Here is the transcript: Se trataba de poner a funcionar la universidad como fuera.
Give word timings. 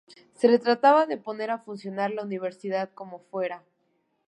Se 0.33 0.57
trataba 0.57 1.05
de 1.05 1.17
poner 1.19 1.51
a 1.51 1.59
funcionar 1.59 2.09
la 2.09 2.23
universidad 2.23 2.89
como 2.91 3.19
fuera. 3.19 3.63